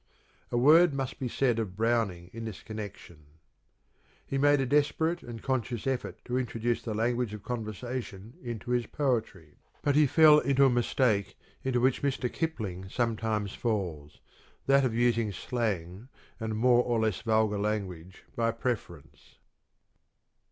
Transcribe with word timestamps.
A 0.51 0.57
word 0.57 0.95
must 0.95 1.19
be 1.19 1.27
said 1.27 1.59
of 1.59 1.75
Browning 1.77 2.31
in 2.33 2.45
this 2.45 2.63
connection. 2.63 3.25
He 4.25 4.39
made 4.39 4.59
a 4.59 4.65
desperate 4.65 5.21
and 5.21 5.43
conscious 5.43 5.85
effort 5.85 6.17
to 6.25 6.39
introduce 6.39 6.81
the 6.81 6.95
language 6.95 7.35
of 7.35 7.43
conversation 7.43 8.33
into 8.41 8.71
his 8.71 8.87
poetry, 8.87 9.57
but 9.83 9.95
he 9.95 10.07
fell 10.07 10.39
into 10.39 10.65
a 10.65 10.71
mistake 10.71 11.37
into 11.63 11.79
which 11.79 12.01
Mr. 12.01 12.33
Kipling 12.33 12.89
sometimes 12.89 13.53
falls 13.53 14.21
that 14.65 14.83
of 14.83 14.95
using 14.95 15.31
220. 15.31 15.35
CRITICAL 15.35 15.85
STUDIES 15.85 15.87
slang 15.87 16.09
and 16.39 16.57
more 16.59 16.83
or 16.83 16.99
less 17.01 17.21
vulgar 17.21 17.59
language 17.59 18.23
by 18.35 18.49
prefer 18.49 18.97
ence. 19.01 19.37